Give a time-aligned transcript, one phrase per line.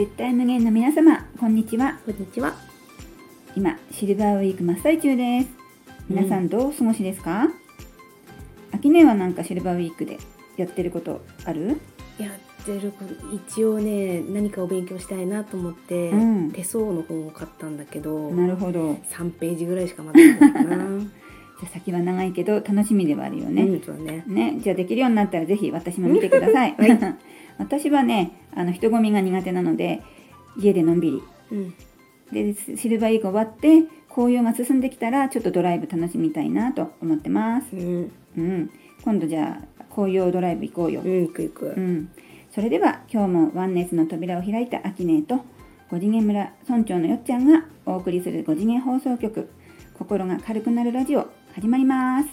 [0.00, 2.00] 絶対無限の皆様こんにちは。
[2.06, 2.54] こんにちは。
[3.54, 5.48] 今シルバーウィーク真っ最中です。
[6.08, 7.50] 皆さんどうお過ごしですか、
[8.72, 10.16] 秋音はなんかシルバーウィークで
[10.56, 11.78] やってることある？
[12.18, 12.94] やってる
[13.46, 16.50] 一応ね何かを勉強したいなと思って、うん。
[16.52, 18.94] 手相の本を買ったんだけど、なるほど。
[18.94, 20.76] 3ページぐらいしかまだないかな。
[21.60, 24.24] じゃあ先は長いけど楽しみではあるよね、うん、ね。
[24.26, 26.74] ね、じゃあできるようになったらぜひ私も見てください。
[27.58, 30.02] 私はね、あの人混みが苦手なので、
[30.58, 31.22] 家でのんびり。
[31.52, 31.74] うん、
[32.32, 37.76] で、シルバーウィーク終わって、紅葉が進んできたら、ちょっとドライブ楽しみたいなと思ってます。
[37.76, 38.70] うん、うん。
[39.02, 41.08] 今度じゃあ、紅葉ドライブ行こうよう。
[41.08, 41.66] ん、行く行く。
[41.76, 42.10] うん。
[42.50, 45.44] それでは、今日もワンネスの扉を開いたアキネーと、
[45.90, 49.50] 五次元村村長のよっちゃんがお送りする五次元放送局、
[49.98, 52.28] 心が軽くなるラジオ、始まります。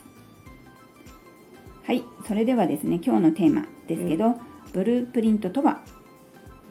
[1.84, 4.36] はい、それではですね、今日のテーマですけど、
[4.73, 5.81] ブループリントとは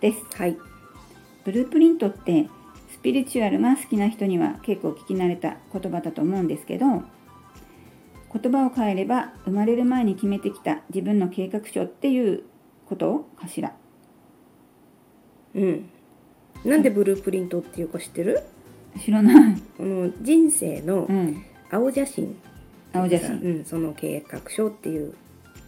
[0.01, 0.25] です。
[0.35, 0.57] はい。
[1.45, 2.49] ブループリントって
[2.91, 12.43] スピリチュアルが好きな人には結構聞き慣れた言葉だと思うんですけど言葉を変えれば生まれる前に決めてきた自分の計画書っていう
[12.87, 13.75] ことかしら？
[15.55, 15.89] うん。
[16.65, 18.43] なんでブループリントっていうか知ってる？
[19.03, 22.37] 知らない、この人生のうん、青写真。
[22.93, 25.15] 青写真うん、その計画書っていうっ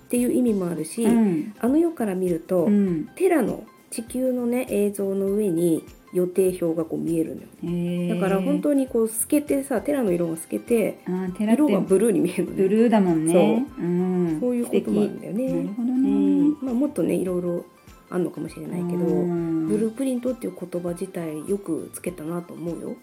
[0.09, 7.49] ていう意味もあるし、うんあの世から見ると、うんテラの地球のね映像の上に予定表がこう見えるのよ。
[7.65, 8.15] へー。
[8.15, 10.99] だから本当にこう透けてさテラの色が透けて
[11.39, 12.57] 色がブルーに見えるのね。
[12.57, 13.67] ブルーだもんね。
[13.79, 13.83] う。
[13.83, 15.53] ん、そういうこともあるんだよね。
[15.53, 16.51] なるほどうね、ん。
[16.63, 17.65] まあ、もっとねいろいろ
[18.11, 19.69] あんのかもしれないけど、うん。
[19.69, 22.97] ブループリントっていう言葉自体よくつけたなと思うよ。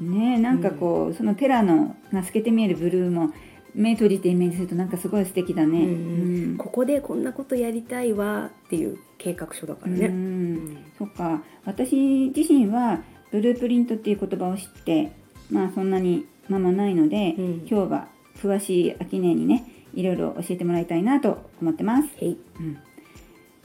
[0.00, 3.30] ねなんかこう、そのテラのが透けて見えるブルーも
[3.76, 6.56] 目閉じてイメージするとなんかすごい素敵だね、うんうん。
[6.56, 10.08] ここでこんなことやりたいわっていう計画書だからうね。
[10.08, 10.84] ん。
[10.98, 11.42] そっか。
[11.64, 15.12] 私自身はブループリントっていう言葉を知って
[15.50, 17.66] まあそんなに間もないので、うん。
[17.68, 18.08] 今日は
[18.40, 22.08] 詳しい秋音にねいろいろ教えてもらいたいなと思ってます。
[22.22, 22.78] うん、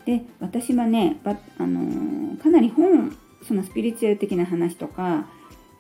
[0.06, 3.16] で私はねば、あのーかなり本
[3.48, 5.28] そのスピリチュアル的な話とか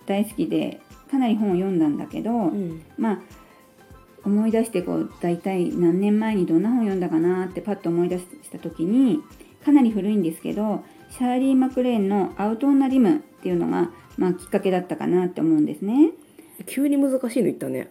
[0.05, 2.81] 大好きでかなり本を読んだんだけど、うん。
[2.97, 3.19] まあ
[4.23, 9.21] 思い出してこう大体何年前にどんな本読んだかなってパッと思い出した時に
[9.65, 16.11] かなり古いんですけどシャーリー・マクレーンの「アウト・オン・ナ・リム」っていうのが、まあ、きっかけだったかなって思うんですね。
[16.67, 17.89] 急に難しいの言ったね。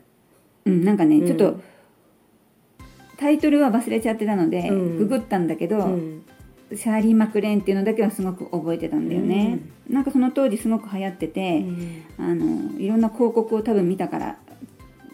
[0.65, 1.61] うん、なんかね、うんちょっと
[3.17, 6.23] タイトルは忘れちゃってたので、うんググったんだけど、うん
[6.73, 9.59] シャーリー・マクレーンっていうのだけはすごく覚えてたんだよね。
[9.89, 11.65] なんかその当時すごく流行ってて、
[12.17, 14.39] あのいろんな広告を多分見たから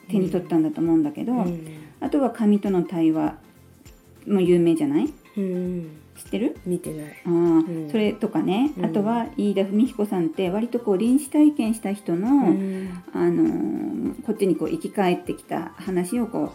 [0.09, 1.67] 手に取ったんだと思うんだけど、うん。
[2.01, 3.37] あとは紙との対話
[4.27, 5.13] も有名じゃない？
[5.37, 5.99] うん。
[6.17, 6.57] 知ってる？
[6.65, 7.23] 見てない。
[7.25, 7.33] あー、
[7.85, 7.91] うん。
[7.91, 8.85] それとかね、うん。
[8.85, 12.91] あとは飯田文彦さんって割とこう臨死体験した人の、うん。
[13.13, 13.87] あのー
[14.25, 16.53] こっちにこう生き返ってきた話をこ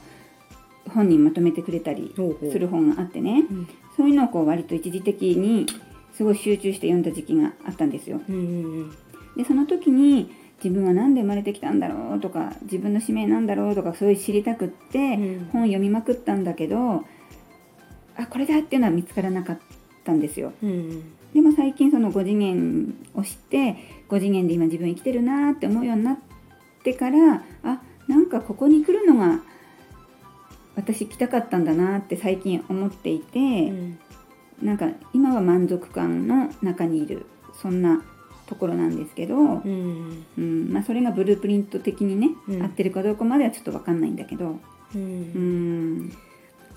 [0.88, 2.14] う本にまとめてくれたり
[2.52, 3.46] する本があってね。
[3.50, 3.68] うん。
[3.96, 5.68] そういうのをこう割と一時的に
[6.14, 8.20] すごい集中して読んだ時期があったんですよ。
[9.38, 10.32] でその時に
[10.64, 15.02] 自分は何で生まれてきたんだろうとか自分の使命なんだろうとかそういう知りたくって、う
[15.42, 15.50] ん。
[15.52, 17.04] 本読みまくったんだけど
[18.16, 19.60] あこれだっていうのは見つからなかっ
[20.04, 20.54] たんですよ。
[20.62, 21.14] うん。
[21.34, 23.76] でも最近その5次元を知って
[24.10, 26.18] 5次元で今自分生きてるなって思うようになっ
[26.84, 29.40] てからあなんかここに来るのが
[30.76, 34.00] 私来たかったんだなって最近思っていて、うん。
[34.62, 37.26] なんか今は満足感の中にいる
[37.62, 38.04] そんな
[38.52, 40.26] ところなんですけど、うん。
[40.38, 42.64] うんまあ、それがブループリント的にね、うん。
[42.64, 44.60] 合ってるかどうかまではちょっと分かんないんだけど
[44.94, 46.00] ううん。
[46.08, 46.14] ん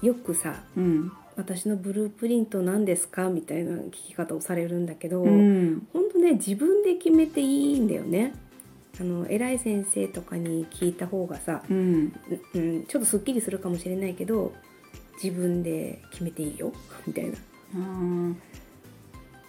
[0.00, 1.12] よくさうん。
[1.34, 5.88] 私のブループリント何ですかみたいな聞き方をされるんだけど、うん。
[5.92, 8.34] 本当ね自分で決めていいんだよね。
[9.00, 12.12] あの偉い先生とかに聞いた方がさ、うん。
[12.54, 14.52] ううん、ちょっとすっきりするかもしれないけど
[15.20, 16.72] 自分で決めていいよ
[17.04, 17.36] みたいな。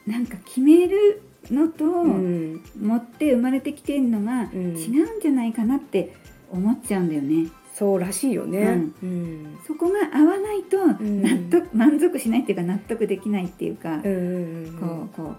[0.08, 1.22] なんか決める
[1.52, 2.62] のと、うん。
[2.80, 4.78] 持って生まれてきてるのがうん。
[4.78, 6.16] 違うんじゃないかなって
[6.52, 7.50] 思っちゃうんだよね。
[7.74, 8.88] そうらしいよね。
[9.04, 9.58] うん。
[9.68, 11.22] そこが合わないとん。
[11.22, 15.38] 納得、満足しないっていうか納得できないっていうか、うんうんこうこう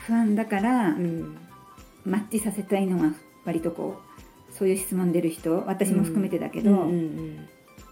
[0.00, 1.36] 不安だから、うん。
[2.04, 3.12] マッチさせたいのが
[3.44, 4.00] 割とこ
[4.50, 7.48] うそういう質問出る人私も含めてだけど、うんうんうん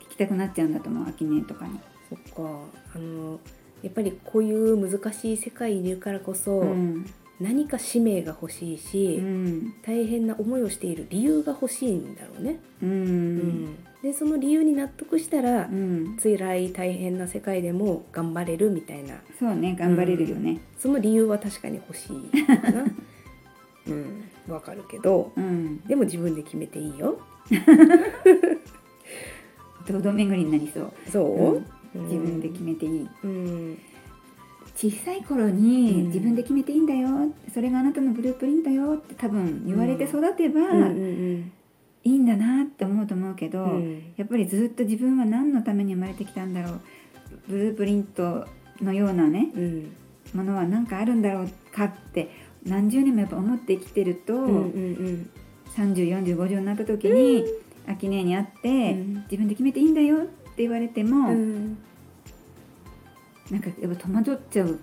[0.06, 1.78] 聞きたくなっちゃうんだと思う秋音とかに。
[2.08, 2.60] そっか。
[2.94, 3.38] あの
[3.82, 7.06] やっぱりこういう難しい世界にいるからこそ、うん。
[7.38, 9.74] 何か使命が欲しいし、うん。
[9.82, 12.58] 大変な思いをしている理由が欲しいんだろうね。
[12.82, 12.90] うん。
[12.90, 13.76] うん。
[14.02, 19.16] でその理由に納得したら、うん、辛い大変な世界でも頑張れるみたいな。
[19.38, 20.60] そうね頑張れるよね。
[20.78, 22.84] その理由は確かに欲しいかな。
[23.88, 24.24] うん。
[24.48, 27.18] わかるけどうん、でも自分で決めていいよ。
[29.86, 30.92] 堂々巡りになりそう。
[31.10, 31.66] そう、うん
[32.04, 33.08] 自分で決めていい。
[33.24, 33.78] うん。
[34.74, 35.56] 小さい頃うん。
[35.56, 37.08] に自分で決めていいんだよ、
[37.52, 40.86] それがあなたのブループリントよって多分言われて育てばうんう
[41.38, 41.52] ん
[42.04, 44.12] いいんだなって思うと思うけど、うん。
[44.16, 46.80] やっぱりずっと自分は何のために生まれてきたんだろう。
[47.48, 48.46] ブループリント
[48.80, 49.92] のようなねうん。
[50.34, 52.30] ものは何かあるんだろうかって
[52.64, 55.30] 何十年もやっぱ思って生きてると、うんうん
[55.76, 57.44] 304050になった時に、
[57.86, 59.14] 秋音に会って、うん。
[59.30, 61.78] 自分で決めていいんだよって言われても、うん。
[63.50, 64.78] なんかやっぱ戸惑っちゃう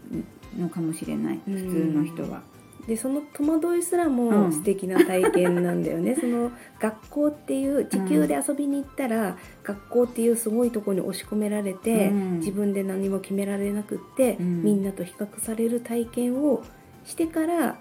[0.58, 1.54] のかもしれない、うん。
[1.54, 2.42] 普通の人は。
[2.88, 4.16] でその戸惑いすらうん。
[4.16, 12.40] も素敵な体験なんだよね、その 学校っていう地球で遊びに行ったら、学校っていうすごいところに押し込められて、うん。
[12.40, 14.64] 自分で何も決められなくって、うん。
[14.64, 16.64] みんなと比較される体験を
[17.06, 17.78] してから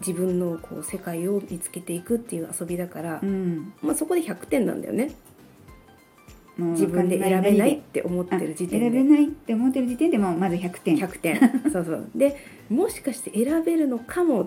[0.00, 3.72] 自分のこう世界を見つけていくっていう遊びだから、うん。
[3.82, 5.12] まあ、そこで100点なんだよね
[6.58, 8.90] 自分で選べないって思ってる時あ点で。
[8.90, 10.96] 選べないって思ってる時点でもうまず100点。
[10.96, 11.40] 100点。
[11.72, 12.10] そうそう。
[12.14, 12.36] で
[12.68, 14.46] もしかして選べるのかもっ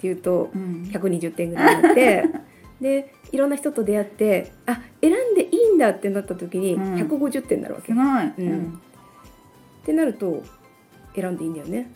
[0.00, 0.88] ていうとうん。
[0.92, 2.24] 120点ぐらいになって
[2.80, 6.94] でいろんな人と出会ってあ選んでいいんだってなった時にうん。
[6.94, 8.52] 150点になるわけ、すごい、うん。
[8.52, 8.80] うん。
[9.82, 10.42] ってなると
[11.14, 11.90] 選んでいいんだよね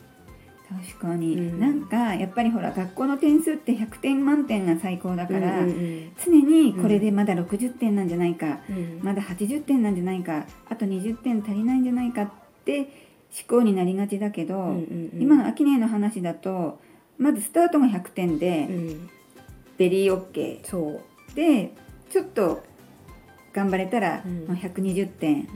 [0.68, 1.60] 確かに、うん。
[1.60, 8.76] なんかやっぱりほら学校の点数って100点満点が最高だから、うんうん常にこれでまだ60点なんじゃないか、うん。
[8.76, 12.30] うんまだ80点なんじゃないかあと20点足りないんじゃないかっ
[12.64, 15.22] て思考になりがちだけど、うんうんうん。
[15.22, 16.80] 今の秋音の話だと
[17.16, 19.10] まずスタートが100点で、うん。
[19.78, 21.00] very OK そ
[21.32, 21.72] う、で
[22.10, 22.62] ちょっと
[23.52, 24.46] 頑張れたらうん。
[24.46, 25.48] もう120点、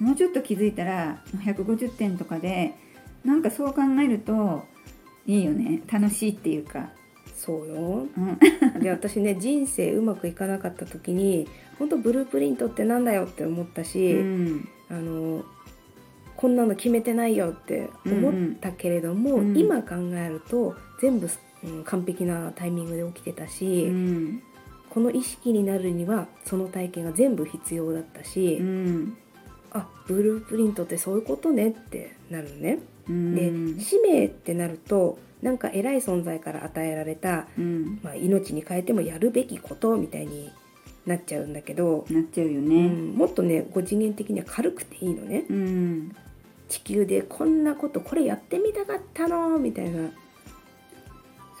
[0.00, 0.06] うん。
[0.06, 2.74] もうちょっと気づいたらもう150点とかで
[3.26, 4.64] なんかそう考えると
[5.26, 5.82] いいよね。
[5.90, 6.90] 楽しいっていうか、
[7.34, 8.06] そうよ。
[8.16, 8.38] うん、
[8.80, 14.68] で私ね人生うまくいかなかった時に本当ブループリントってなんだよって思ったし、うん。
[14.88, 15.44] あの
[16.36, 19.50] こんなの決めてないよって思ったけれども、うん。
[19.50, 21.32] うん今考えると全部、うん
[21.84, 24.42] 完璧なタイミングで起きてたし、うん。
[24.88, 29.16] この意識になるにはその体験が全部必要だったし、うん。
[29.72, 32.78] あブループリントってそういうことねってなるのね。
[33.08, 33.76] うん。
[33.76, 38.00] で使命ってなるとなんか偉い存在から与えられた、うん。
[38.02, 40.50] まあ、命に変えてもやるべきことみたいに
[41.04, 45.44] なっちゃうんだけど、なっちゃうようねんもっとね5次元的には軽くていいのね。
[45.48, 46.16] うん。
[46.68, 50.10] 地球でこんなことこれやってみたかったのみたいな、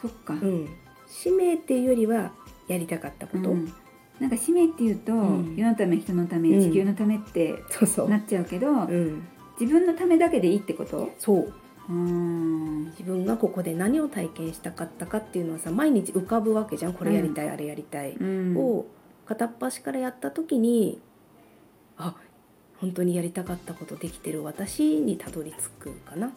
[0.02, 0.68] そっか、うん、
[1.06, 2.32] 使命っていうよりは
[2.66, 3.72] やりたかったこと、うん。
[4.18, 5.54] なんか使命っていうと、ん。
[5.56, 6.60] 世のため人のためうん。
[6.60, 9.28] 地球のためってそうそう、なっちゃうけど、うん、
[9.60, 11.10] 自分のためだけでいいってこと？
[11.18, 11.52] そう。
[11.88, 12.84] うん。
[12.86, 16.92] 自分がここで何を体験したかったかっていうのはさ毎日浮かぶわけじゃん。
[16.92, 18.56] これやりたい、あれやりたい、うん。
[18.56, 18.86] を
[19.24, 21.00] 片っ端からやった時に
[21.96, 22.14] あ
[22.78, 26.32] 本当にやりたかったことできてる私にたどり着くかな。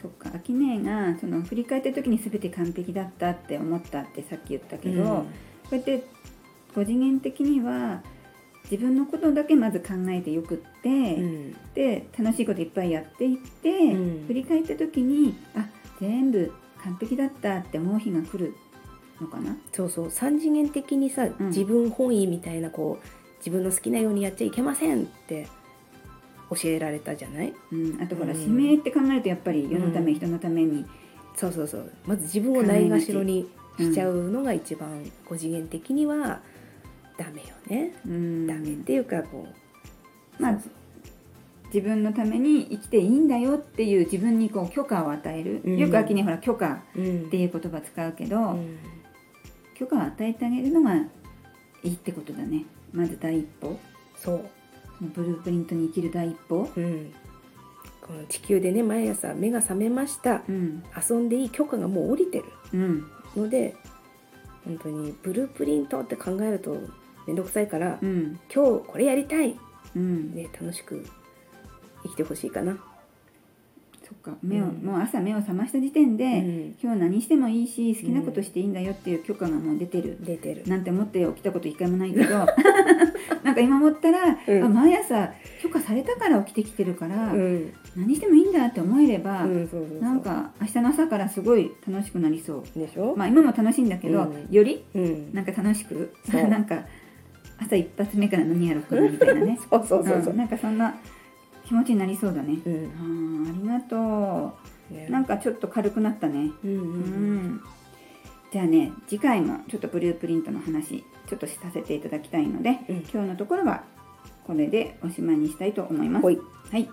[0.00, 0.30] そっか。
[0.34, 5.06] 秋音がその振り返った時に全て完璧だったって思ったってさっき言ったけど、うん。
[5.06, 5.26] こ
[5.72, 6.04] うやって
[6.74, 8.02] 5次元的には
[8.70, 11.56] 自分のことだけまず考えてよくって、うん。
[11.74, 14.26] で楽しいこといっぱいやっていって、うん。
[14.26, 15.66] 振り返った時にあ
[16.00, 16.52] 全部
[16.82, 18.54] 完璧だったって思う日が来る
[19.20, 19.56] のかな？
[19.72, 20.10] そうそう。
[20.10, 21.34] 三次元的にさ、ん。
[21.48, 23.06] 自分本位みたいなこう
[23.38, 25.46] 自分の好きなようにやっちゃいけませんって
[26.50, 27.52] 教えられたじゃない？
[27.72, 28.40] うん、あとほら、うん。
[28.40, 30.86] 使命って考えるとやっぱり世のため、うん人のために、
[31.36, 31.92] そうそうそう。
[32.06, 36.40] まず自分をないがしろにしちゃうのが一番5次元的には
[37.16, 38.46] ダメよね、うん。
[38.46, 39.46] ダメっていうかこ
[40.38, 40.58] うまあ
[41.66, 45.76] 自分のために生きていいんだよっていう自分にこう許可を与える、うん。
[45.78, 48.78] よく秋にほら許可うんっていう言葉使うけど、うん。
[49.74, 51.08] 許可を与えてあげるのがい
[51.82, 52.64] いってことだね。
[52.92, 53.76] まず第一歩。
[54.16, 54.44] そう、
[55.00, 56.70] ブループリントに生きる第一歩。
[56.76, 57.12] うん、
[58.00, 60.42] この地球でね毎朝目が覚めました。
[60.48, 60.84] うん。
[61.10, 63.06] 遊んでいい許可がもう下りてるうん。
[63.34, 63.74] ので
[64.64, 66.78] 本当にブループリントって考えると
[67.26, 68.38] 面倒くさいから、うん。
[68.54, 69.56] 今日これやりたい、
[69.94, 70.34] うん。
[70.34, 71.04] ね、楽しく
[72.02, 72.76] 生きてほしいかな。
[74.02, 74.36] そっか。
[74.42, 74.84] 目を、うん。
[74.84, 76.74] もう朝目を覚ました時点で、うん。
[76.82, 80.62] 今日何してもいいし好きなことしていいんだよっていう許可がもう出てる、出てる。
[80.66, 82.46] なんて思って起きたこと一回もないけど。
[83.42, 84.64] なんか今思ったら、うん。
[84.64, 89.46] あ毎朝許可されたから起きてきてるから、うん、何してもいいんだって思えれば。
[90.00, 92.78] なんか明日の朝からすごい楽しくなりそう。
[92.78, 93.14] でしょ？
[93.16, 94.54] まあ今も楽しいんだけど、うん。
[94.54, 94.84] より？
[94.94, 96.12] うん、なんか楽しく？
[96.32, 96.84] なんか
[97.64, 99.58] 朝一発目から何やろうかなみたいなね。
[99.70, 100.94] そうそうそうそううんなんかそんな
[101.64, 104.54] 気持ちになりそうだね、うんあーありがと
[105.08, 105.10] う。
[105.10, 106.50] なんかちょっと軽くなったね。
[106.64, 107.46] ううんうんうん。
[107.54, 107.60] ん
[108.52, 112.96] じゃあね次回もちょっとブループリントの話ちょっとさせていただきたいので、うん。
[113.12, 113.82] 今日のところは
[114.46, 116.22] これでおしまいにしたいと思います。
[116.22, 116.38] ほい。
[116.70, 116.88] はい。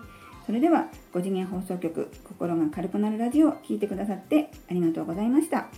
[0.46, 5.68] それでは5次元放送局心が軽くなるラジオを聞いてくださってありがとうございました。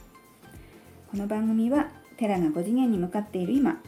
[1.10, 3.80] この番組はテラが5次元に向かっている今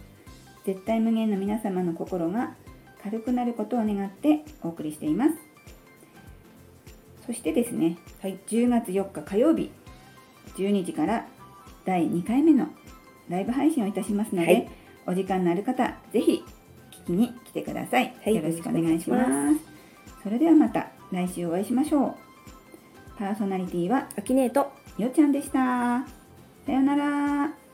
[0.66, 2.54] 絶対無限の皆様の心が
[3.02, 5.34] 軽くなることを願ってお送りしています。
[7.24, 9.70] そしてですね、はい、10月4日火曜日
[10.56, 11.26] 12時から
[11.84, 12.66] 第2回目の
[13.28, 14.68] ライブ配信をいたしますので、はい。
[15.06, 16.44] お時間のある方ぜひ
[17.04, 18.34] 聞きに来てください、はい。
[18.34, 19.30] よろしくお願いします。
[20.24, 22.14] それではまた来週お会いしましょう。
[23.16, 24.72] パーソナリティはアキネート。
[24.98, 26.04] よっちゃんでした。
[26.66, 27.65] さようなら